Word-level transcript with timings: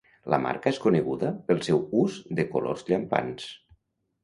La 0.33 0.37
marca 0.45 0.71
és 0.75 0.79
coneguda 0.85 1.29
pel 1.51 1.61
seu 1.69 1.85
ús 2.05 2.17
de 2.41 2.49
colors 2.55 2.85
llampants. 2.91 3.49